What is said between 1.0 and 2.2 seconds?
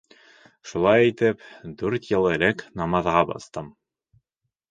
итеп, дүрт